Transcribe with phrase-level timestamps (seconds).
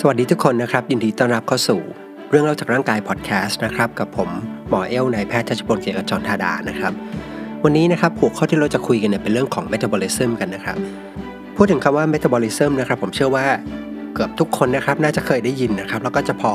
[0.00, 1.80] สวัสดีทุกคนนะครับ ยินดีต้อนรับเข้าสู่
[2.30, 4.30] เรื่องเล่าจากร่างกายพอดแคสต์นะครับ กับผม
[4.68, 6.92] หมอเอ้วนายแพทย์ชัชพลเกียรติขจรธาดานะครับ
[7.64, 10.76] วันนี้นะครับหัวข้อที่เราจะคุยกันเนี่ยเป็นเรื่องของเมตาบอลิซึมกันนะครับ
[11.56, 13.46] พูดถึงคำว่าเมตาบอลิซึมนะครับ ผมเชื่อว่า
[14.14, 16.52] เกือบทุกคนนะครับ น่าจะเคยได้ยินนะครับ แล้วก็จะพอ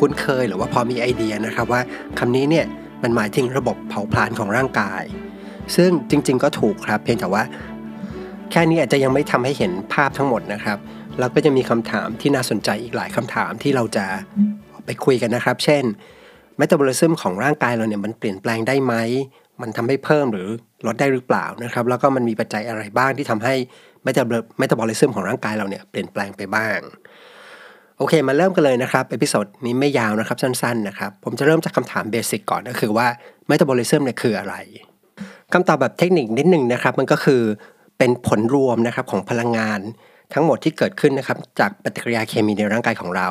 [0.00, 1.80] คุ้นเคยหรือว่าพอมีไอเดียนะครับ ว่า
[2.18, 2.66] คำนี้เนี่ย
[3.02, 5.02] มันหมายถึงระบบเผาผลาญของร่างกาย
[5.76, 7.42] ซึ่งจริง ๆ ก็ถูกครับ เพียงแต่ว่า
[8.50, 10.78] แค่นี้อาจจะยังไม่ทำให้เห็นภาพทั้งหมดนะครับ
[11.20, 14.06] แล้วก็จะมีคำถามที่น่าสนใจอีกหลายคำถามที่เราจะ
[14.84, 15.84] ไปคุยกันนะครับ เช่น
[16.56, 18.94] เมตาบอลิซึมของร่างกายเราเนี่ยมันเปลี่ยนแปลงได้ไหม
[19.60, 20.48] มันทำให้เพิ่มหรือ
[20.86, 23.54] ลดได้หรือเปล่านะครับ แล้วก็มันมีปัจจัยอะไรบ้างที่ทำให้
[24.02, 24.22] เมตา
[24.58, 26.78] เมตาบอลิซึมของร่างกายเราเนี่ยเปลี่ยนแปลงไปบ้าง
[27.98, 33.06] โอเค มาเริ่มกันเลยนะครับ episode นี้ไม่ยาวนะครับสั้นๆนะครับ ผมจะเริ่มจากคำถาม basic ก่อนก็คือว่า
[33.46, 34.54] เมตาบอลิซึมเนี่ยคืออะไร
[35.52, 37.42] คำตอบแบบเทคนิคนิดหนึ่งนะครับ มันก็คือ
[37.98, 39.80] เป็นผลรวมนะครับของพลังงาน
[40.34, 43.28] ทั้งหมดที่เกิดขึ้นนะครับจากปฏิกิริยาเคมีในร่างกายของเรา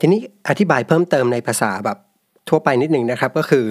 [0.00, 1.98] ทีนี้อธิบายเพิ่มเติมในภาษาแบบ
[2.48, 3.66] ทั่วไปนิดนึงนะครับก็คือ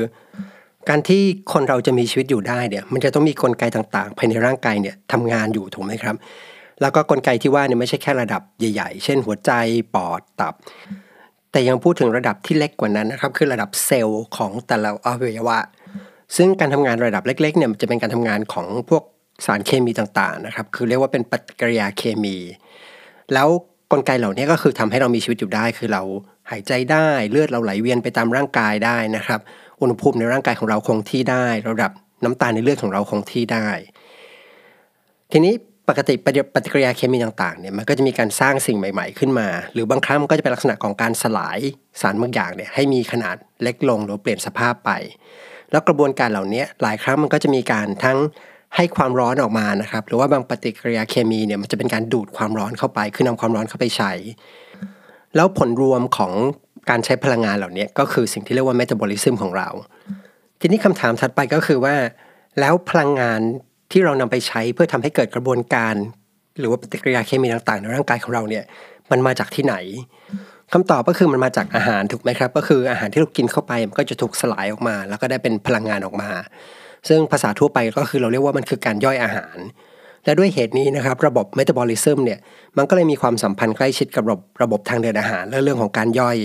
[0.90, 1.22] การที่
[1.54, 6.16] คนเราจะมีชีวิตอยู่ได้เนี่ยมันจะต้องมีกลไกต่างๆ ภายในร่างกายเนี่ยทำงานอยู่ถูกไหมครับ
[6.82, 9.52] แล้วก็กลไกที่ว่าเนี่ยไม่ใช่แค่ระดับใหญ่ ๆ เช่น หัวใจ
[9.96, 10.54] ปอดตับ
[11.52, 15.58] แต่ยังพูดถึงระดับที่เล็กกว่านั้นนะครับคือระดับเซลล์ของแต่ละอวัยวะ
[16.36, 19.04] ซึ่งการทำงานระดับเล็กๆเนี่ยจะเป็นการทำงานของพวก
[19.45, 22.38] สารเคมีต่างๆนะครับ คือเรียกว่าเป็นปฏิกิริยาเคมี
[23.34, 23.47] แล้ว
[23.92, 26.03] กลไกเหล่านี้ก็คือทำให้เรามีชีวิตอยู่ได้ คือเรา
[26.52, 29.39] หายใจได้เลือดเราไหลเวียนไปตามร่างกายได้นะครับ
[29.81, 31.92] อุณหภูมิในร่างกายของเราคงที่ได้ ระดับ
[32.23, 33.69] น้ำตาลในเลือดของเราคงที่ได้
[35.31, 35.53] ทีนี้
[35.89, 41.59] ปกติปฏิกิริยาเคมีต่างๆเนี่ยมันก็จะมีการสร้างสิ่งใหม่ ๆ ขึ้นมา หรือบางครั้งมันก็จะเป็นลักษณะของการสลาย
[42.02, 44.92] สารบางอย่างเนี่ยให้มีขนาดเล็กลงหรือเปลี่ยนสภาพไป
[45.72, 48.17] แล้วกระบวนการเหล่านี้หลายครั้งมันก็จะมีการทั้ง
[48.76, 54.12] ให้ความร้อนออกมานะครับ หรือว่าบางปฏิกิริยาเคมีเนี่ยมันจะเป็นการดูดความร้อนเข้าไป คือนำความร้อนเข้าไปใช้
[55.36, 56.32] แล้วผลรวมของ
[56.90, 59.70] การใช้พลังงานเหล่านี้ก็คือสิ่งที่เรียกว่าเมตาบอลิซึมของเรา
[60.60, 61.96] ทีนี้คำถามถัดไปก็คือว่า
[62.60, 63.40] แล้วพลังงาน
[63.92, 65.96] ที่เรานำไปใช้เพื่อทำให้เกิดกระบวนการ
[66.60, 68.64] หรือว่าปฏิกิริยาเคมีต่างๆ ในร่างกายของเราเนี่ย
[69.12, 69.76] มันมาจากที่ไหน
[70.74, 76.30] คำตอบก็คือมันมาจากอาหารถูกไหมครับ ก็คืออาหารที่เรากินเข้าไปมันก็จะถูกสลายออกมา แล้วก็ได้เป็นพลังงานออกมา
[77.09, 79.57] ซึ่งภาษาทั่วไปก็คือเราเรียกว่ามันคือการย่อยอาหาร
[80.25, 82.39] และด้วยเหตุนี้นะครับระบบเมตาบอลิซึมเนี่ย
[82.78, 86.38] มันก็เลยมีความสัมพันธ์ใกล้ชิดกับระบบระบบทางเดินอาหารและเรื่องของการย่อย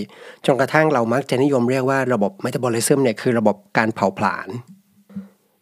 [0.46, 4.48] จนกระทั่งเรามักจะนิยมเรียกว่าระบบเมตาบอลิซึมเนี่ยคือระบบการเผาผลาญ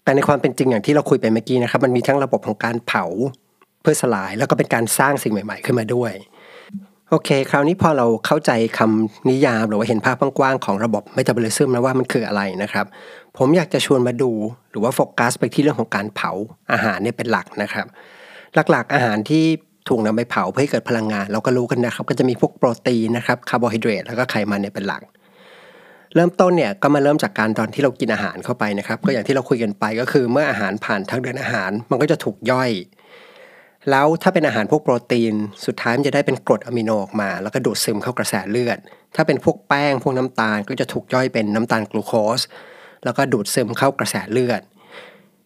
[0.04, 3.04] แต่ในความเป็นจริงอย่างที่เราคุยไปเมื่อกี้นะครับมันมีทั้งระบบของการเผา
[3.82, 6.12] เพื่อสลายแล้วก็เป็นการสร้างสิ่งใหม่ ๆ ขึ้นมาด้วย
[7.14, 12.86] โอเค คราวนี้พอเราเข้าใจคำนิยามหรือว่าเห็นภาพกว้างๆของระบบเมตาบอลิซึมแล้วว่ามันคืออะไรนะครับ
[13.38, 14.30] ผมอยากจะชวนมาดู
[14.70, 16.30] หรือว่าโฟกัสไปที่เรื่องของการเผา
[16.72, 17.86] อาหารเนี่ยเป็นหลักนะครับ
[18.70, 19.44] หลักๆอาหารที่
[19.88, 25.02] ถูกนำไปเผาเพื่อให้เกิดพลังงาน เราก็รู้กันนะครับ ก็จะมีพวกโปรตีนนะครับคาร์โบไฮเดรตแล้วก็ไขมันเนี่ยเป็นหลัก
[26.14, 32.70] เริ่มต้นเนี่ยก็มาเริ่มจากการตอนที่เรากินอาหารเข้าไปนะครับ ก็อย่างที่เราคุยกันไปก็คือเมื่ออาหารผ่านทางเดินอาหาร มันก็จะถูกย่อย
[33.90, 35.34] แล้วถ้าเป็นอาหารพวกโปรตีน
[35.66, 38.78] สุดท้ายมันจะได้เป็นกรดอะมิโนออกมา แล้วก็ดูดซึมเข้ากระแสเลือด
[39.16, 42.40] ถ้าเป็นพวกแป้งพวกน้ำตาลก็จะถูกย่อยเป็นน้ำตาลกลูโคส
[43.04, 44.62] แล้วก็ดูดซึมเข้ากระแสเลือด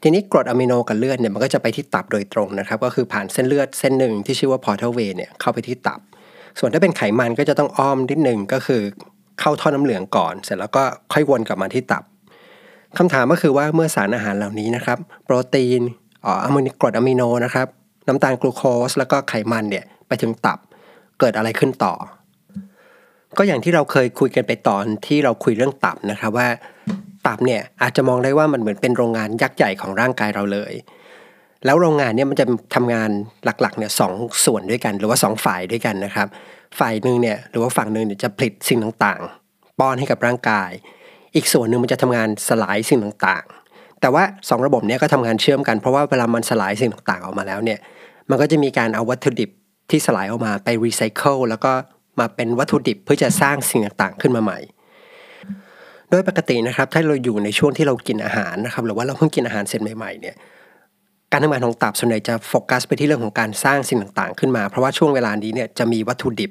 [0.02, 6.00] ทีนี้กรดอะมิโนกับเลือดเนี่ยมันก็จะไปที่ตับโดยตรงนะครับ ก็คือผ่านเส้นเลือดเส้นหนึ่งที่ชื่อว่า portal vein เนี่ยเข้าไปที่ตับ
[6.58, 8.82] ส่วนถ้าเป็นไขมันก็จะต้องอ้อมนิดหนึ่งก็คือ
[9.40, 10.82] เข้าท่อน้ำเหลืองก่อน เสร็จแล้วก็
[11.12, 12.02] ค่อยวนกลับมาที่ตับ
[12.98, 15.82] คำถามก็คือว่าเมื่อสารอาหารเหล่านี้นะครับ โปรตีน
[16.24, 17.68] อ๋ออะมิโนกรดอะมิโนนะครับ
[18.08, 20.58] น้ำตาลกลูโคสแล้วก็ไขมันเนี่ยไปถึงตับ
[21.20, 21.94] เกิดอะไรขึ้นต่อ
[23.38, 26.48] ก็อย่างที่เราเคยคุยกันไปตอนที่เราคุยเรื่องตับนะครับว่า
[27.26, 30.72] ตับเนี่ยอาจจะมองได้ว่ามันเหมือนเป็นโรงงานยักษ์ใหญ่ของร่างกายเราเลย
[31.64, 33.10] แล้วโรงงานเนี่ยมันจะทำงาน
[33.44, 34.12] หลักๆเนี่ยสอง
[34.44, 36.28] ส่วนด้วยกัน หรือว่า2ฝ่ายด้วยกันนะครับ
[36.78, 40.70] ฝ่ายหนึ่งเนี่ยหรือว่าฝั่งหนึ่งเนี่ยจะผลิตสิ่งต่างๆ ป้อนให้กับร่างกาย
[41.34, 47.78] อีกส่วนหนึ่งมันจะทำงานสลายสิ่งต่างๆแต่ว่า 2 ระบบนี้ก็ทำงานเชื่อมกันเพราะว่าเวลามันสลายสิ่งต่างๆออกมาแล้วเนี่ย
[48.30, 49.50] มันก็จะมีการเอาวัตถุดิบ
[49.90, 51.72] ที่สลายออกมาไปรีไซเคิลแล้วก็
[52.20, 54.58] มาเป็นวัตถุดิบเพื่อจะสร้างสิ่งต่างๆขึ้นมาใหม่
[56.10, 60.36] โดยปกตินะครับถ้าเราอยู่ในช่วงที่เรากินอาหารนะครับหรือว่าเราเพิ่งกินอาหารเสร็จใหม่ๆเนี่ย
[61.32, 66.50] การทำงานของตับส่วนใหญ่จะโฟกัสไปที่เรื่องของการสร้างสิ่งต่างๆ ขึ้นมา เพราะว่าช่วงเวลานี้เนี่ยจะมีวัตถุดิบ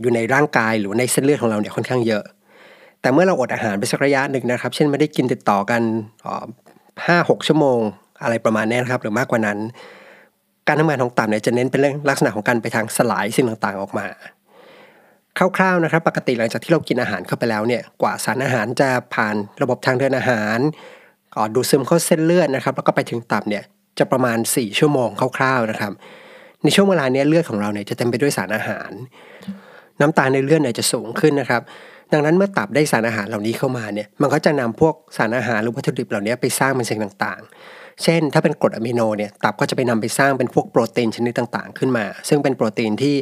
[0.00, 2.24] อยู่ในร่างกายหรือในเส้นเลือดของเราเนี่ยค่อนข้างเยอะ
[3.00, 5.82] แต่เมื่อเราอดอาหารไปสักระยะหนึ่งนะครับ เช่นไม่ได้กินติดต่อกัน
[7.06, 7.80] ห้าหกชั่วโมง
[8.22, 9.58] อะไรประมาณนี้นะครับหรือมากกว่านั้น
[10.68, 14.06] การทำงานของตับเนี่ยจะเน้นเป็นเรื่องลักษณะของการไปทางสลายสิ่งต่างๆออกมา
[15.56, 20.58] คร่าวๆนะครับ ปกติหลังจากที่เรากินอาหารเข้าไปแล้วเนี่ยกว่าสารอาหารจะผ่านระบบทางเดินอาหาร
[21.34, 23.64] ก่อดูดซึมเข้าเส้นเลือดนะครับ แล้วก็ไปถึงตับเนี่ย
[23.98, 25.92] จะประมาณ 4 ชั่วโมงคร่าวๆนะครับ
[26.62, 28.90] ในช่วงเวลานี้เลือดของเราเนี่ยจะเต็มไปด้วยสารอาหาร
[30.00, 31.62] น้ำตาลในเลือดเนี่ยจะสูงขึ้นนะครับ
[32.12, 37.50] ดังนั้นเมื่อตับได้สารอาหารเหล่านี้เข้ามาเนี่ยมันก็จะนำพวกสารอาหารหรือวัตถุดิบเหล่านี้ไปสร้างเป็นสิ่งต่างๆ
[38.02, 43.14] เช่น ถ้าเป็นกรดอะมิโนเนี่ยตับก็จะไปนำไปสร้างเป็นพวกโปรตีนชนิดต่างๆ ขึ้นมา ซึ่งเป็นโปรตีนที่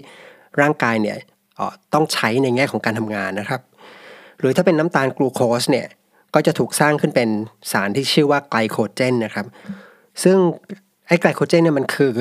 [0.60, 1.16] ร่างกายเนี่ย
[1.94, 3.60] ต้องใช้ในแง่ของการทำงานนะครับ
[4.38, 5.86] หรือถ้าเป็นน้ำตาลกลูโคสเนี่ย
[6.34, 7.28] ก็จะถูกสร้างขึ้นเป็น
[7.72, 9.46] สารที่ชื่อว่าไกลโคเจนนะครับ
[10.22, 10.36] ซึ่ง
[11.08, 12.12] ไอ้ไกลโคเจนเนี่ยมันคือ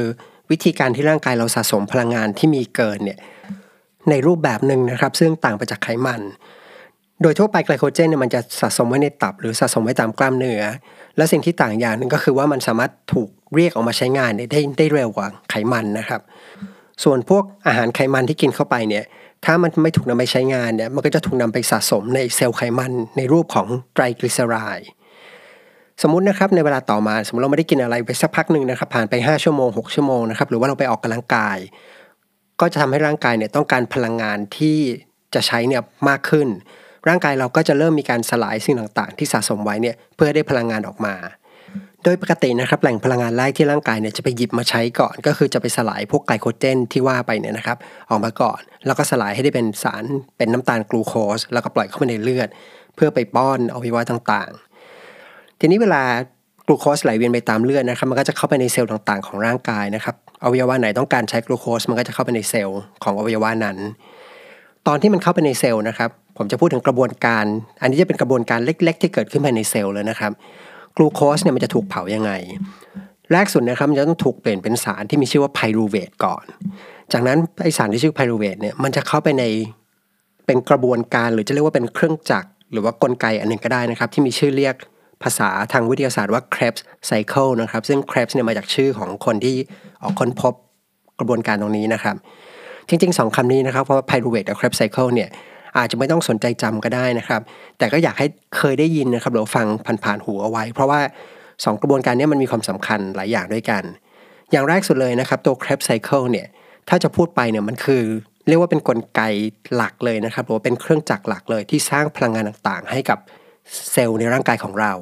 [0.51, 3.19] วิธีการที่ร่างกายเราสะสมพลังงานที่มีเกินเนี่ย
[4.09, 6.21] ในรูปแบบหนึ่งนะครับ ซึ่งต่างไปจากไขมัน
[7.21, 10.63] โดยทั่วไปไกลโคเจนเนี่ยมันจะสะสมไว้ในตับ หรือสะสมไว้ตามกล้ามเนื้อ
[11.17, 16.21] และสิ่งที่ต่างอย่างหนึ่งก็คือว่ามันสามารถถูกเรียกออกมาใช้งานได้ได้เร็วกว่าไขมันนะครับ
[17.03, 19.05] ส่วนพวกอาหารไขมันที่กินเข้าไปเนี่ย
[19.45, 24.89] ถ้ามันไม่ถูกนำไปใช้งานเนี่ย มันก็จะถูกนำไปสะสมในเซลล์ไขมันในรูปของไตรกลีเซอไรด์
[26.01, 31.57] สมมตินะครับในเวลาต่อมาสมมติเราไม่ได้กินอะไรไปสักพักหนึ่งนะครับ ผ่านไป 5 ชั่วโมง 6 ชั่วโมงนะครับหรือว่าเราไปออกกำลังกาย
[32.59, 34.77] ก็จะทำให้ร่างกายเนี่ยต้องการพลังงานที่
[35.33, 36.47] จะใช้เนี่ยมากขึ้น
[37.07, 41.15] ร่างกายเราก็จะเริ่มมีการสลายสิ่งต่างๆ ที่สะสมไว้เนี่ยเพื่อได้พลังงานออกมา
[42.03, 47.77] โดยปกตินะครับแหล่งพลังงานแรกที่ร่างกายเนี่ยจะไปหยิบมาใช้ก่อน ก็คือจะไปสลายพวกไกลโคเจนที่ว่าไปเนี่ยนะครับ
[48.09, 50.03] ออกมาก่อน แล้วก็สลายให้ได้เป็นสาร
[50.37, 52.49] เป็นน้ำตาลกลูโคส แล้วก็ปล่อยเข้าไปในเลือด
[52.95, 56.03] เพื่อไปป้อนอวัยวะต่างๆ ทีนี้เวลา
[56.67, 63.77] กลูโคสไหลเวียนไปตามเลือดนะครับมันก็จะเข้าไปในเซลล์ต่างๆ ของร่างกายนะครับอวัยวะไหนต้องการใช้กลูโคสมันก็จะเข้าไปในเซลล์ของอวัยวะนั้น
[64.87, 67.45] ตอนที่มันเข้าไปในเซลล์นะครับ ผมจะพูดถึงกระบวนการ
[67.81, 70.31] อันนี้จะเป็นกระบวนการเล็ก ๆ ที่เกิดขึ้นภายในเซลล์เลยนะครับ
[70.97, 72.31] กลูโคสเนี่ยมันจะถูกเผายังไง
[73.31, 76.45] แรกสุดนะครับมันจะต้องถูกเปลี่ยนเป็นสารที่มีชื่อว่า pyruvate ก่อน
[77.13, 79.43] จากนั้นไอสารที่ชื่อไพรูเวตเนี่ยมันจะเข้าไปใน
[80.45, 84.75] เป็นกระบวนการหรือจะเรียกว่าเป็นเครื่องจักรหรือว่ากลไกอันหนึ่งก็ได้นะครับ ที่มีชื่อเรียก
[85.23, 89.55] ภาษาทางวิทยาศาสตร์ว่า Krebs Cycle นะครับ ซึ่ง Krebs เนี่ยมาจากชื่อของคนที่
[90.03, 90.53] ออกค้นพบ
[91.19, 92.15] กระบวนการตรงนี้นะครับ
[92.89, 95.29] จริงๆสองคำนี้นะครับเพราะว่า Pyruvate กับ Krebs Cycle เนี่ย
[95.77, 97.41] อาจจะไม่ต้องสนใจจำก็ได้นะครับ
[97.77, 98.27] แต่ก็อยากให้
[98.57, 99.67] เคยได้ยินนะครับหรือฟัง
[100.03, 100.99] ผ่านๆหูเอาไว้ เพราะว่า
[101.45, 103.83] 2 กระบวนการนี้มันมีความสำคัญหลายอย่างด้วยกัน
[104.51, 106.47] อย่างแรกสุดเลยนะครับ ตัว Krebs Cycle เนี่ย
[106.89, 108.03] ถ้าจะพูดไปเนี่ยมันคือ
[108.47, 109.21] เรียกว่าเป็นกลไก
[109.75, 113.19] หลักเลยนะครับหรือว่าเป็นเครื่องจักรหลักเลยที่สร้างพลังงานต่างๆ ให้กับ
[113.91, 114.93] เซลล์ในร่างกายของเรา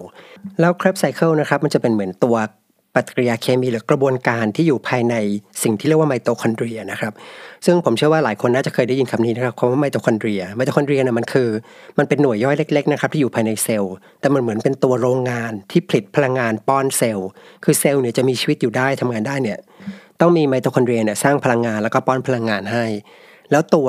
[0.59, 2.35] แล้ว Krebs Cycle นะครับมันจะเป็นเหมือนตัว
[2.95, 5.15] ปฏิกิริยาเคมีหรือกระบวนการที่อยู่ภายใน
[5.63, 7.13] สิ่งที่เรียกว่าไมโตคอนเดรียนะครับ
[7.65, 11.49] ซึ่งผมเชื่อว่าหลายคนน่าจะเคยได้ยินคำนี้นะครับคำว่าไมโตคอนเดรียไมโตคอนเดรียเนี่ยมันคือ
[11.97, 17.29] มันเป็นหน่วยย่อยเล็กๆนะครับที่อยู่ภายในเซลล์ แต่มันเหมือนเป็นตัวโรงงานที่ผลิตพลังงานป้อนเซลล์
[17.63, 19.59] คือเซลล์เนี่ยจะมีชีวิตอยู่ได้ทำงานได้เนี่ย
[20.21, 22.85] ต้องมีไมโตคอนเดรียเนี่ยสร้างพลังงานแล้วก็ป้อนพลังงานให้
[23.51, 23.87] แล้วตัว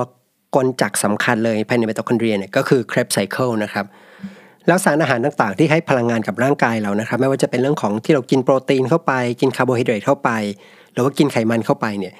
[0.56, 3.86] กลจักรสำคัญเลยภายในไมโตคอนเดรียเนี่ยก็คือ Krebs Cycle นะครับ
[4.66, 10.30] แล้วสารอาหารต่างๆ ที่ให้พลังงานกับร่างกายเรานะครับ ไม่ว่าจะเป็นเรื่องของที่เรากินโปรตีนเข้าไป กินคาร์โบไฮเดรตเข้าไป
[10.92, 12.12] หรือว่ากินไขมันเข้าไปเนี่ย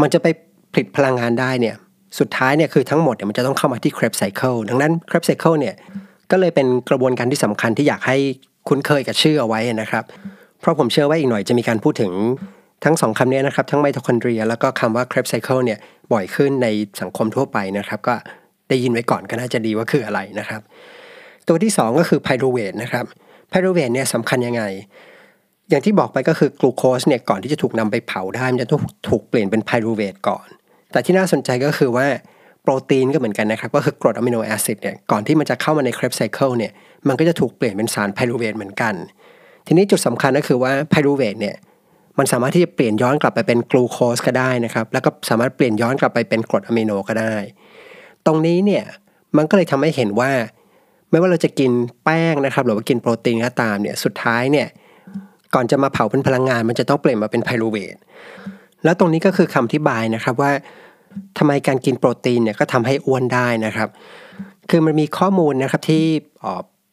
[0.00, 0.26] มันจะไป
[0.72, 1.74] ผลิตพลังงานได้เนี่ย
[2.18, 5.74] สุดท้ายเนี่ยคือทั้งหมดเนี่ยมันจะต้องเข้ามาที่ Krebs Cycle ดังนั้น Krebs Cycle เนี่ย
[6.30, 8.16] ก็เลยเป็นกระบวนการที่สำคัญที่อยากให้
[8.68, 10.04] คุ้นเคยกับชื่อเอาไว้นะครับ
[10.60, 12.12] เพราะผมเชื่อว่าอีกหน่อยจะมีการพูดถึง
[12.84, 15.78] ทั้งสองคำนี้นะครับ ทั้งไมโทคอนเดรีย แล้วก็คำว่า Krebs cycle เนี่ย
[16.12, 16.66] บ่อยขึ้นใน
[17.00, 18.14] สังคมทั่วไปนะครับ ก็
[18.68, 20.60] ได้ยินไว้ก่อนก็น่าจะดีว่าคืออะไรนะครับ
[21.52, 23.04] ตัวที่ 2 ก็คือ pyruvate นะครับ
[23.50, 24.62] pyruvate เนี่ยสำคัญยังไง
[25.70, 30.46] อย่างที่บอกไปก็คือกลูโคสเนี่ยก่อนที่จะถูกนำไปเผาได้มันจะต้องถูกเปลี่ยนเป็น pyruvate ก่อน
[30.92, 32.06] แต่ที่น่าสนใจก็คือว่า
[32.62, 36.72] โปรตีนก็เหมือนกันนะครับก็คือกรด amino acid เนี่ยก่อนที่มันจะเข้ามาใน Krebs cycle เนี่ย
[37.08, 38.94] มันก็จะถูกเปลี่ยนเป็นสาร pyruvate เหมือนกัน
[39.66, 41.56] ทีนี้จุดสำคัญก็คือว่า pyruvate เนี่ย
[42.18, 47.34] มันสามารถที่จะเปลี่ยนย้อนกลับไปเป็นกลูโคสก็ได้นะครับ แล้วก็สามารถเปลี่ยนย้อนกลับไปเป็นกรดอะมิโนก็ได้
[48.26, 48.84] ตรงนี้เนี่ย
[49.36, 50.30] มันก็เลยทำให้เห็นว่า
[51.10, 51.70] ไม่ว่าเราจะกิน
[52.04, 54.66] แป้งนะครับ หรือว่ากินโปรตีนก็ตามเนี่ยสุดท้ายเนี่ย
[55.54, 57.96] ก่อนจะมาเผาเป็นพลังงาน มันจะต้องเปลี่ยนมาเป็น pyruvate
[58.84, 60.52] แล้วตรงนี้ก็คือคำอธิบายนะครับว่า
[61.38, 63.88] ทำไมการกินโปรตีนเนี่ยก็ทำให้อ้วนได้นะครับ
[64.70, 66.04] คือมันมีข้อมูลนะครับที่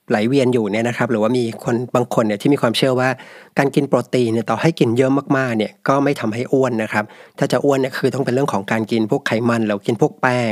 [0.09, 3.09] ไหลเวียนอยู่เนี่ยนะครับ หรือว่ามีคนบางคนเนี่ยที่มีความเชื่อว่า
[3.57, 7.03] การกินโปรตีนเนี่ยต่อให้กินเยอะมากๆเนี่ยก็ไม่ทำให้อ้วนนะครับ
[7.38, 10.51] ถ้าจะอ้วนเนี่ยคือต้องเป็นเรื่องของการกินพวกไขมันหรือกินพวกแป้ง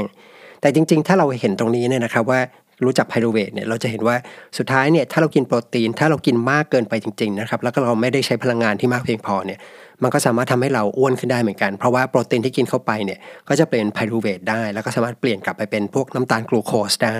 [0.61, 2.39] แต่จริง ๆ ถ้าเราเห็นตรงนี้เนี่ยนะครับว่า
[2.83, 4.15] รู้จักไพโรเวทเนี่ยเราจะเห็นว่า
[4.57, 9.59] สุดท้ายเนี่ยถ้าเรากินโปรตีน ถ้าเรากินมากเกินไปจริงๆนะครับแล้วก็เราไม่ได้ใช้พลังงานที่มากเพียงพอเนี่ย
[10.03, 17.19] มันก็สามารถทำให้เราอ้วนขึ้นได้เหมือนกัน เพราะว่าโปรตีนที่กินเข้าไปเนี่ยก็จะเป็น pyruvate ได้ แล้วก็สามารถเปลี่ยนกลับไปเป็นพวกน้ำตาลกลูโคสได้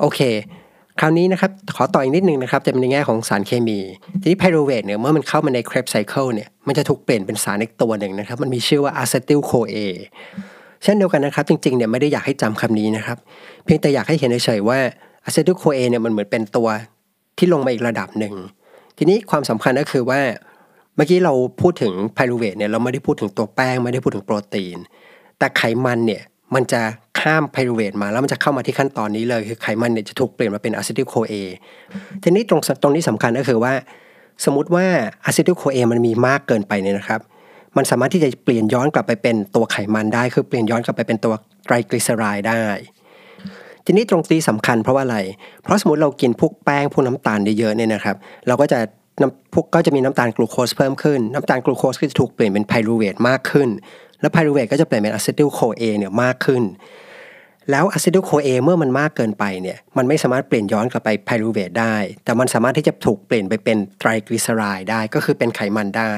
[0.00, 0.20] โอเค
[1.00, 3.78] คราวนี้นะครับขอต่ออีกนิดนึงนะครับจะเป็นในแง่ของสารเคมี
[4.20, 9.76] ทีนี้ pyruvate เนี่ยเมื่อมันเข้ามาใน Krebs cycle เนี่ยมันจะถูกเปลี่ยนเป็นสารอีกตัวหนึ่งนะครับ มันมีชื่อว่า acetyl-CoA
[10.82, 13.18] เช่นเดียวกันนะครับ จริงๆเนี่ยไม่ได้อยากให้จำคำนี้นะครับ
[13.64, 14.78] เพียงแต่อยากให้เห็นเฉยๆว่า
[15.24, 16.68] acetyl-CoA เนี่ยมันเหมือนเป็นตัว
[17.38, 18.34] ที่ลงมาอีกระดับหนึ่ง
[18.98, 20.20] ทีนี้ความสำคัญก็คือว่า
[20.96, 24.78] เมื่อกี้เราพูดถึง pyruvate เนี่ยเราไม่ได้พูดถึงตัวแป้งไม่ได้พูดถึงโปรตีน
[25.38, 26.22] แต่ไขมันเนี่ย
[26.54, 26.80] มันจะ
[27.20, 31.34] ข้าม pyruvate มาแล้วมันจะเข้ามาที่ขั้นตอนนี้เลยคือไขมันเนี่ยจะถูกเปลี่ยนมาเป็น acetyl-CoA
[32.22, 33.72] ทีนี้ตรงตรงนี้สำคัญก็คือว่า
[34.44, 34.86] สมมติว่า
[35.24, 37.20] acetyl-CoA มันมีมากเกินไปเนี่ยนะครับ
[37.78, 42.64] มันสามารถที่จะเปลี่ยนย้อนกลับไปเป็นตัวไขมันได้ คือเปลี่ยนย้อนกลับไปเป็นตัวไตรกลีเซอไรด์ได้
[43.84, 45.18] ทีนี้ตรงนี้สำคัญเพราะว่าอะไร
[45.62, 48.16] เพราะสมมติเรากินพวกแป้งพวกน้ำตาลเยอะๆเนี่ยนะครับ
[48.46, 48.78] เราก็จะ
[49.20, 53.68] น้ำพวกก็จะมีน้ำตาลกลูโคสเพิ่มขึ้น น้ำตาลกลูโคสก็จะถูกเปลี่ยนเป็น pyruvate มากขึ้น
[54.20, 56.62] แล้ว pyruvate ก็จะเปลี่ยนเป็น acetyl-CoA เนี่ยมากขึ้น
[57.70, 66.12] แล้ว acetyl-CoA เมื่อมันมากเกินไปเนี่ยมันไม่สามารถเปลี่ยนย้อนกลับไป pyruvate ได้ แต่มันสามารถที่จะถูกเปลี่ยนไปเป็นไตรกลีเซอไรด์ได้ก็คือเป็นไขมันได้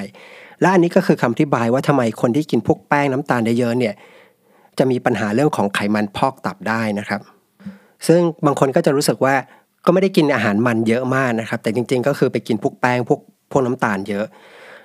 [0.60, 3.94] และอันนี้ก็คือคำอธิบายว่าทำไมคนที่กินพวกแป้งน้ำตาลเยอะเนี่ย
[4.78, 7.20] จะมีปัญหาเรื่องของไขมันพอกตับได้นะครับ
[8.06, 9.34] ซึ่งบางคนก็จะรู้สึกว่า
[9.84, 14.24] ก็ไม่ได้กินอาหารมันเยอะมากนะครับ แต่จริงๆ ก็คือไปกินพวกแป้งพวกพวกน้ำตาลเยอะ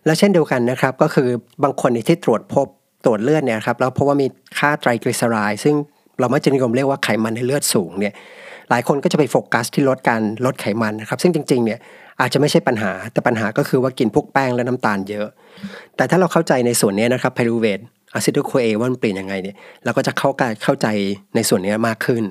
[0.05, 1.27] และเช่นเดียวกันนะครับ ก็คือ
[1.63, 2.67] บางคนที่ตรวจพบ
[3.05, 4.27] ตรวจเลือดเนี่ยครับแล้วพบว่ามี
[4.57, 5.75] ค่าไตรกลีเซอไรด์ซึ่ง
[6.19, 8.13] เราไม่จะนิยมเรียกว่าไขมันในเลือดสูงเนี่ย
[8.69, 11.79] หลายคนก็จะไปโฟกัสที่ลดการลดไขมันนะครับ ซึ่งจริงๆเนี่ย
[12.21, 15.27] อาจจะไม่ใช่ปัญหา แต่ปัญหาก็คือว่ากินพวกแป้งและน้ำตาลเยอะ
[15.95, 17.79] แต่ถ้าเราเข้าใจในส่วนนี้นะครับไพรูเวท
[18.13, 20.87] อะซิโดโคเอว่ามันเปลี่ยนยังไงเนี่ยเราก็จะเข้าการเข้าใจ
[21.35, 22.23] ในส่วนนี้มากขึ้น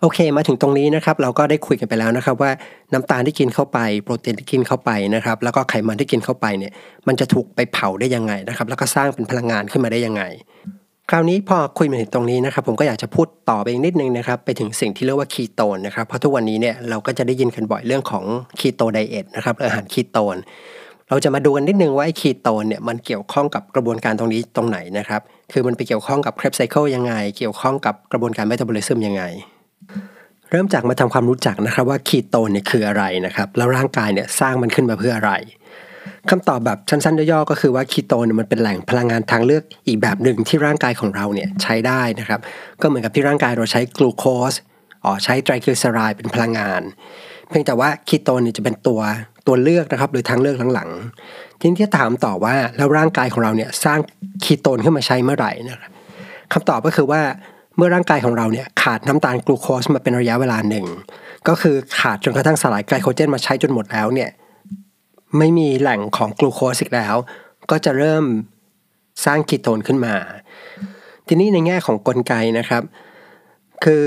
[0.00, 2.50] โอเค มาถึงตรงนี้นะครับ เราก็ได้คุยกันไปแล้วนะครับ ว่า
[2.92, 6.72] น้ำตาลที่กินเข้าไป โปรตีนที่กินเข้าไปนะครับ แล้วก็ไขมันที่กินเข้าไปเนี่ย
[7.06, 10.22] มันจะถูกไปเผาได้ยังไงนะครับ แล้วก็สร้างเป็นพลังงานขึ้นมาได้ยังไง
[11.14, 18.24] คราวนี้พอคุยมาถึงตรงนี้นะครับผมก็อยากจะพูดต่อไปอีกนิดนึงนะครับไปถึงสิ่งที่เรียกว่าคีโตนนะครับเพราะทุกวันนี้เนี่ยเราก็จะได้ยินกันบ่อยเรื่องของ
[18.60, 20.36] keto diet นะครับอาหารคีโตน
[21.08, 25.20] เราจะมาดูกันนิดนึงว่าไอ้คีโตนเนี่ยมันเกี่ยวข้องกับกระบวนการตรงนี้ตรงไหนนะครับ
[25.52, 29.22] คือมันไปเกี่ยวข้องกับ Krebs cycle ยังไง เกี่ยวข้องกับกระบวนการเมตาบอลิซึมยังไง
[30.50, 35.32] เริ่มจากมาทำความรู้จักนะครับว่าคีโตนเนี่ยคืออะไรนะครับแล้วร่างกายเนี่ยสร้างมันขึ้นมาเพื่ออะไร
[36.30, 42.40] คำตอบแบบสั้นๆย่อๆก็คือว่าคีโตนมันเป็นแหล่งพลังงานทางเลือกอีกแบบหนึ่งที่ร่างกายของเราเนี่ยใช้ได้นะครับ
[42.80, 44.52] ก็เหมือนกับที่ร่างกายเราใช้กลูโคส
[45.04, 46.82] หรือใช้ไตรกลีเซอไรด์เป็นพลังงาน
[47.48, 49.00] เพียงแต่ว่าคีโตนเนี่ยจะเป็นตัว
[49.46, 53.98] ตัวเลือกนะครับ โดยทางเลือกหลังๆทีนี้ถ้าถามต่อว่าแล้วร่างกายของเราเนี่ยสร้าง
[54.44, 55.90] คีโตนขึ้นมาใช้เมื่อไหร่นะครับ
[56.52, 57.20] คำตอบก็คือว่า
[57.76, 60.86] เมื่อร่างกายของเราเนี่ยขาดน้ำตาลกลูโคสมาเป็นระยะเวลาหนึ่ง
[61.48, 64.30] ก็คือขาดจนกระทั่งสลายไกลโคเจนมาใช้จนหมดแล้วเนี่ย
[65.38, 67.16] ไม่มีแหล่งของกลูโคสอีกแล้ว
[67.70, 68.24] ก็จะเริ่ม
[69.24, 70.14] สร้างคีโตนขึ้นมา
[71.26, 72.82] ทีนี้ในแง่ของกลไกนะครับ
[73.84, 74.06] คือ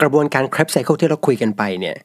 [0.00, 1.96] กระบวนการ Krebs cycle ที่เราคุยกันไปเนี่ย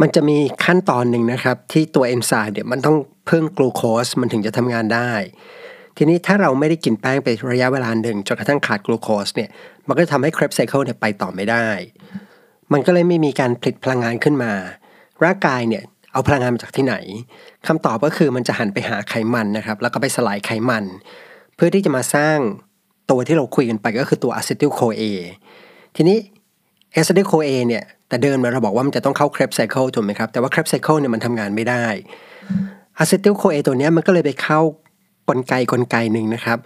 [0.00, 5.12] มันจะมีขั้นตอนหนึ่งนะครับ ที่ตัวเอนไซม์เนี่ยมันต้องพึ่งกลูโคสมันถึงจะทำงานได้
[5.96, 9.50] ทีนี้ถ้าเราไม่ได้กินแป้งไประยะเวลาหนึ่งจนกระทั่งขาดกลูโคสเนี่ย
[9.86, 11.66] มันก็ทำให้ Krebs cycle เนี่ยไปต่อไม่ได้
[12.72, 14.52] มันก็เลยไม่มีการผลิตพลังงานขึ้นมา
[15.24, 15.84] ร่างกายเนี่ย
[16.16, 16.96] เอาพลังงานมาจากที่ไหน
[17.66, 20.84] คำตอบก็คือมันจะหันไปหาไขมันนะครับ แล้วก็ไปสลายไขมัน
[21.56, 22.38] เพื่อที่จะมาสร้าง
[23.10, 25.02] ตัวที่เราคุยกันไปก็คือตัว acetyl-CoA
[25.96, 26.18] ทีนี้
[26.94, 31.84] acetyl-CoA เนี่ยแต่เดิมมาเราบอกว่ามันจะต้องเข้า Krebs cycle ถูกไหมครับ แต่ว่า Krebs cycle เนี่ยมันทำงานไม่ได้
[32.98, 34.60] acetyl-CoA ตัวนี้มันก็เลยไปเข้า
[35.28, 36.58] กลไกกลไกหนึ่งนะครับ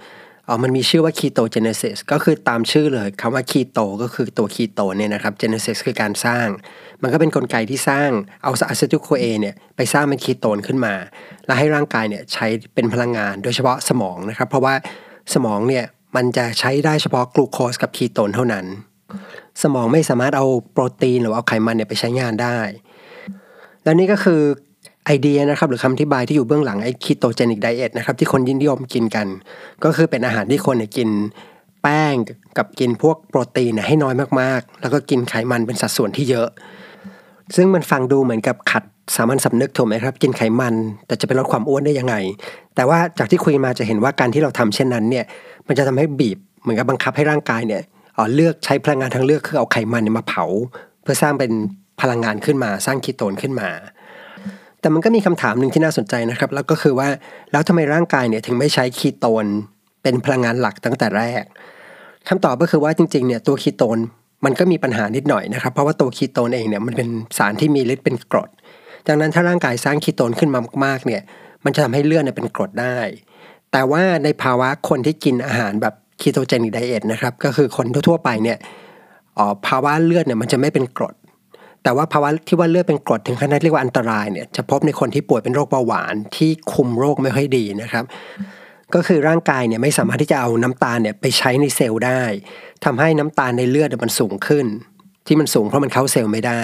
[0.52, 6.46] อ๋อมันมีชื่อว่า ketogenesis ก็คือตามชื่อเลยคำว่า keto ก็คือตัว keto เนี่ยนะครับ genesis คือการสร้าง
[7.02, 8.10] มันก็เป็นกลไกที่สร้าง
[8.42, 10.94] เอา acetyl-CoA เนี่ยไปสร้างเป็นคีโตนขึ้นมา
[11.46, 14.74] แล้วให้ร่างกายเนี่ยใช้เป็นพลังงาน โดยเฉพาะสมองนะครับ เพราะว่า
[15.34, 15.84] สมองเนี่ย
[16.16, 18.64] มันจะใช้ได้เฉพาะกลูโคสกับคีโตนเท่านั้น
[19.62, 22.58] สมองไม่สามารถเอาโปรตีนหรือเอาไขมันเนี่ยไปใช้งานได้
[23.84, 24.40] แล้วนี่ก็คือ
[25.10, 29.26] ไอเดียนะครับหรือคำอธิบายที่อยู่เบื้องหลังไอ้ ketogenic diet นะครับที่คนนิยมกินกัน
[29.84, 31.08] ก็คือเป็นอาหารที่คนเนี่ยกิน
[31.82, 32.14] แป้ง
[32.58, 36.48] กับกินพวกโปรตีนให้น้อยมากๆ แล้วก็กินไขมันเป็นสัดส่วนที่เยอะ
[37.56, 38.82] ซึ่งมันฟังดูเหมือนกับขัด
[39.14, 40.74] สามัญสำนึกถูกไหมครับ กินไขมัน
[41.06, 42.14] แต่จะไปลดความอ้วนได้ยังไง
[42.74, 45.24] แต่ว่าจากที่คุยมาจะเห็นว่าการที่เราทำเช่นนั้นเนี่ย
[45.66, 47.82] มันจะทำให้บีบเหมือนกับบังคับให้ร่างกายเนี่ย
[48.34, 50.44] เลือกใช้พลังงานทางเลือกคือเอาไขมันมาเผา
[51.02, 51.52] เพื่อสร้างเป็น
[52.00, 53.68] พลังงานขึ้นมา สร้างคีโตนขึ้นมา
[54.80, 57.08] แต่มันก็มีคำถามหนึ่งที่น่าสนใจนะครับ แล้วก็คือว่า
[57.52, 59.46] แล้วทำไมร่างกายเนี่ยถึงไม่ใช้คีโตน
[60.02, 61.44] เป็นพลังงานหลักตั้งแต่แรก
[62.28, 63.98] คำตอบก็คือว่าจริงๆเนี่ยตัวคีโตน
[64.44, 67.08] มันก็มีปัญหานิดหน่อยนะครับ เพราะว่าตัวคีโตนเองเนี่ยมันเป็น
[67.38, 68.50] สารที่มีฤทธิ์เป็นกรด
[69.06, 71.22] ดังนั้นถ้าร่างกายสร้างคีโตนขึ้นมามากๆเนี่ย
[71.64, 72.98] มันจะทำให้เลือดเนี่ยเป็นกรดได้
[73.72, 78.58] แต่ว่าในภาวะคนที่กินอาหารแบบคีโตเจนิกไดเอทนะครับก็คือคนทั่วไปเนี่ย
[79.66, 81.14] ภาวะเลือดเนี่ยมันจะไม่เป็นกรด
[81.82, 88.04] แต่ว่าภาวะที่ว่าเลือดเป็นกรดถึงขนาดเรียกว่าอันตรายเนี่ยจะพบในคนที่ป่วยเป็นโรคเบาหวานที่คุมโรคไม่ค่อยดีนะครับ
[88.94, 92.22] ก็คือร่างกายเนี่ยไม่สามารถที่จะเอาน้ำตาลเนี่ยไปใช้ในเซลล์ได้
[92.84, 94.66] ทำให้น้ำตาลในเลือดมันสูงขึ้น
[95.26, 96.62] ที่มันสูงเพราะมันเข้าเซลล์ไม่ได้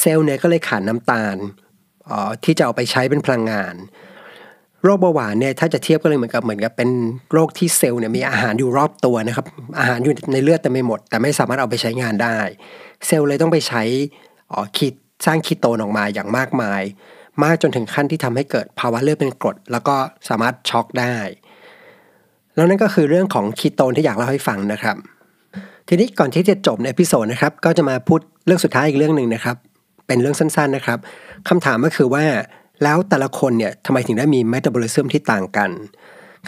[0.00, 1.36] เซลล์เนี่ยก็เลยขาดน้ำตาล
[2.44, 3.74] ที่จะเอาไปใช้เป็นพลังงาน
[4.82, 6.90] โโรคเบาหวานเนี่ยถ้าจะเทียบก็เลยเหมือนกับเหมือนกับเป็น
[7.32, 9.46] โรคที่เซลล์เนี่ยมีอาหารอยู่รอบตัวนะครับ
[9.78, 12.38] อาหารอยู่ในเลือดแต่ไม่หมด แต่ไม่สามารถเอาไปใช้งานได้
[13.06, 13.82] เซลล์เลยต้องไปใช้
[14.52, 14.86] อ๋อคี
[15.26, 16.82] สร้างคีโตนออกมาอย่างมากมาย
[17.42, 19.96] มากจนถึงขั้นที่ทำให้เกิดภาวะเลือดเป็นกรด แล้วก็
[20.28, 21.16] สามารถช็อกได้
[22.54, 24.96] แล้วนั่นก็คือเรื่องของคีโตนที่อยากเล่าให้ฟังนะครับ
[25.88, 29.56] ทีนี้ก่อนที่จะจบใน episode นะครับ ก็จะมาพูดเรื่องสุดท้ายอีกเรื่องหนึ่งนะครับ
[30.06, 30.98] เป็นเรื่องสั้นๆนะครับ
[31.48, 32.24] คำถามก็คือว่า
[32.82, 35.70] แล้วแต่ละคนเนี่ยทำไมถึงได้มีเมตาบอลิซึมที่ต่างกัน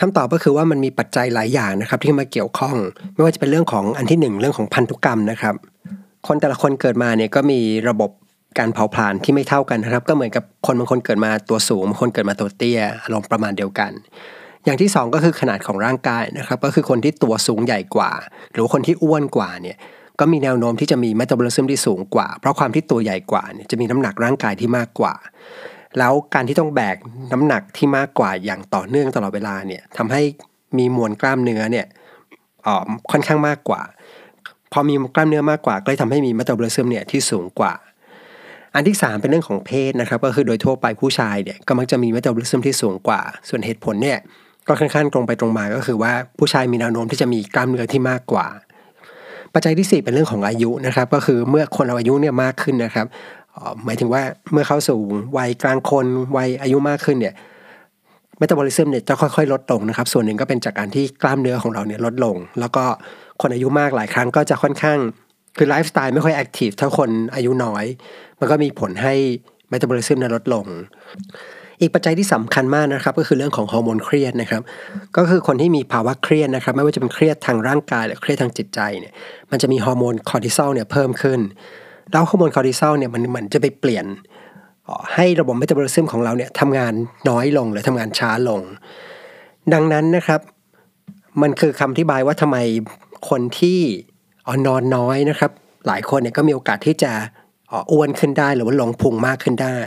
[0.00, 2.76] คำตอบก็คือว่ามันมีปัจจัยหลายอย่างนะครับที่มาเกี่ยวข้อง
[3.14, 5.54] ไม่ว่าจะเป็นเรื่องของอันที่หนึ่งเรื่องของพันธุกรรมนะครับ
[6.28, 8.10] คนแต่ละคนเกิดมาเนี่ยก็มีระบบ
[8.58, 13.90] การเผาผลาญที่ไม่เท่ากันนะครับ ก็เหมือนกับคนบางคนเกิดมาตัวสูงบางคนเกิดมาตัวเตี้ยอารมณ์ประมาณเดียวกัน
[14.64, 18.10] อย่างที่ 2 ก็คือขนาดของร่างกายนะครับ ก็คือคนที่ตัวสูงใหญ่กว่า
[18.52, 19.76] หรือคนที่อ้วนกว่าเนี่ย
[20.20, 25.14] ก็มีแนวโน้มที่จะมีเมตาบอลิซึมที่สูงกว่า เพราะความที่ตัวใหญ่กว่าเนี่ยจะมีน้ำหนักร่างกายที่มากกว่า
[25.98, 26.96] แล้วการที่ต้องแบก
[27.32, 30.22] น้ำหนักที่มากกว่าอย่างต่อเนื่องตลอดเวลาเนี่ยทำให้
[30.78, 31.86] มีมวลกล้ามเนื้อเนี่ย
[33.10, 33.80] ค่อนข้างมากกว่า
[34.72, 37.72] พอมีกล้ามเนื้อมากกว่าก็เลยทำให้มีเมตาบอลิซึมเนี่ยที่สูงกว่า
[38.74, 44.18] อันที่ 3 เป็นเรื่องของเพศนะครับ ก็คือโดยทั่วไปผู้ชายเนี่ยก็มักจะมีเมตาบอลิซึมที่สูงกว่า ส่วนเหตุผลเนี่ย
[44.66, 48.46] ก็ค่อนข้างตรงไปตรงมาก็คือว่าผู้ชายมีแนวโน้มที่จะมีกล้ามเนื้อที่มากกว่า
[49.54, 53.06] ปัจจัยที่ 4 เป็นเรื่องของอายุนะครับ ก็คือเมื่อคนเราอายุเนี่ยมากขึ้นนะครับ
[53.84, 54.22] หมายถึงว่า
[54.52, 54.98] เมื่อเข้าสู่
[55.36, 56.06] วัยกลางคน
[56.36, 57.34] วัยอายุมากขึ้นเนี่ย
[58.38, 62.84] เมตาบอลิซึมเนี่ยจะค่อยๆ ลดลงนะครับ ส่วนหนึ่งก็เป็นจากการที่กล้ามเนื้อของเราเนี่ยลดลง แล้วก็
[63.42, 64.98] คนอายุมากหลายครั้งก็จะค่อนข้าง
[65.56, 67.84] คือไลฟ์สไตล์ไม่ค่อย active เท่าคนอายุน้อย
[68.40, 69.14] มันก็มีผลให้
[69.68, 70.66] เมตาบอลิซึมลดลง
[71.80, 74.62] อีกปัจจัยที่สำคัญมากนะครับ ก็คือเรื่องของฮอร์โมนเครียดนะครับ
[75.16, 79.12] ก็คือคนที่มีภาวะเครียดนะครับ ไม่ว่าจะเป็นเครียดทางร่างกายหรือเครียดทางจิตใจเนี่ย
[79.50, 81.40] มันจะมีฮอร์โมนคอร์ติซอลเนี่ยเพิ่มขึ้น
[82.10, 84.06] แล้วฮอร์โมนคอร์ติซอลเนี่ยมันเหมันจะไปเปลี่ยน
[85.14, 86.92] ให้ระบบเมตาบอลิซึมของเราเนี่ยทำงาน
[87.28, 88.60] น้อยลงหรือทำงานช้าลง
[89.72, 90.40] ดังนั้นนะครับ
[91.42, 92.56] มันคือคำอธิบายว่าทำไม
[93.28, 95.50] คนที่นอนน้อยนะครับ
[95.86, 97.12] หลายคนเนี่ยก็มีโอกาสที่จะ
[97.92, 99.78] อ้วนขึ้นได้หรือว่าลงพุงมากขึ้นได้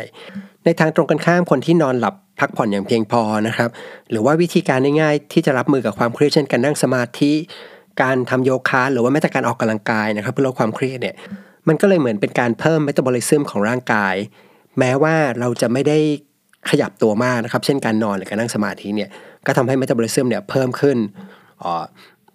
[0.66, 3.70] ในทางตรงกันข้ามคนที่นอนหลับพักผ่อนอย่างเพียงพอนะครับ
[4.12, 7.34] หรือว่าวิธีการง่ายๆที่จะรับมือกับความเครียดเช่นการนั่งสมาธิ
[8.02, 11.16] การทำโยคะหรือว่าแม้แต่การออกกำลังกายนะครับ เพื่อลดความเครียดเนี่ย
[11.68, 14.16] มันก็เลยเหมือนเป็นการเพิ่มเมตาบอลิซึมของร่างกาย
[14.80, 15.98] แม้ว่าเราจะไม่ได้
[16.70, 19.10] ขยับตัวมากนะครับ เช่นการนอนหรือการนั่งสมาธิเนี่ย
[19.46, 20.98] ก็ทำให้เมตาบอลิซึมเนี่ยเพิ่มขึ้น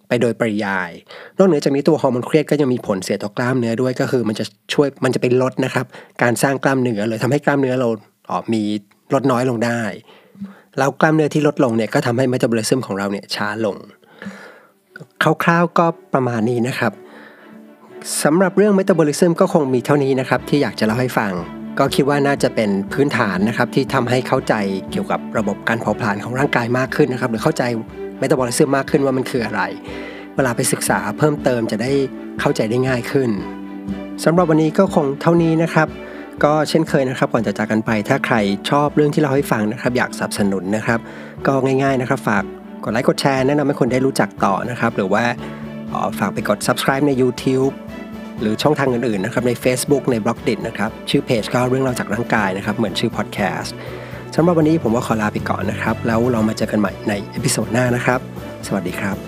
[0.07, 0.91] ไปโดยปริยาย
[1.37, 5.85] นอกเหนือจากนี้ตัวฮอร์โมนเครียดก็ยังมีผลเสียต่อกล้ามเนื้อด้วยก็คือมันจะช่วยมันจะไปลดนะครับ
[6.21, 7.89] การสร้างกล้ามเนื้อเลยทำให้กล้ามเนื้อเรา
[8.29, 8.61] ออมี
[9.13, 9.81] ลดน้อยลงได้
[10.77, 13.75] แล้วกล้ามเนื้อที่ลดลงเนี่ยก็ทำให้เมตาบอลิซึมของเราเนี่ยช้าลง
[15.43, 16.93] คร่าวๆก็ประมาณนี้นะครับ
[18.23, 21.31] สำหรับเรื่องเมตาบอลิซึมก็คงมีเท่านี้นะครับที่อยากจะเล่าให้ฟัง
[21.79, 24.53] ก็คิดว่าน่าจะเป็นพื้นฐานนะครับที่ทำให้เข้าใจ
[24.91, 27.63] เกี่ยวกับระบบการเผาผลาญของร่างกายมากขึ้นนะครับ หรือเข้าใจ
[28.19, 29.61] เมตาบอลิซึมมากขึ้นว่ามันคืออะไร
[30.35, 31.91] เวลาไปศึกษาเพิ่มเติมจะได้
[32.39, 33.29] เข้าใจได้ง่ายขึ้น
[34.25, 35.87] สำหรับวันนี้ก็คงเท่านี้นะครับ
[36.43, 38.35] ก็เช่นเคยนะครับก่อนจะจากกันไปถ้าใคร
[38.69, 40.99] ชอบเรื่องที่เราให้ฟังนะครับ อยากสนับสนุนนะครับ
[41.47, 42.43] ก็ง่ายๆนะครับ ฝาก
[42.83, 45.23] กดไลค์กดแชร์แนะนำให้คนได้รู้จักต่อนะครับ หรือว่า
[46.19, 47.73] ฝากไปกด subscribe ใน YouTube
[48.41, 53.75] หรือช่องทางอื่นๆนะครับใน Facebook ใน b ล็อกดินะครับ ชื่อเพจก็เรื่องเราจากร่างกายนะครับ เหมือนชื่อพอดแคสต์
[54.35, 58.19] สำหรับวันนี้ผมว่าขอลาไปก่อนนะครับ แล้วเรามาเจอกันใหม่ในเอพิโซดหน้านะครับ
[58.67, 59.26] สวัสดีครับ